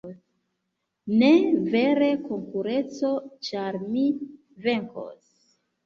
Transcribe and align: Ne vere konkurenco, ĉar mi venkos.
Ne 1.23 1.29
vere 1.75 2.09
konkurenco, 2.25 3.13
ĉar 3.51 3.81
mi 3.87 4.11
venkos. 4.69 5.35